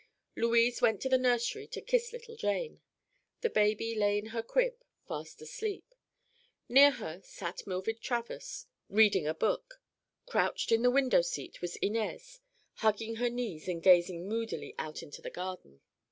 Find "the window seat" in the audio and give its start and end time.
10.81-11.61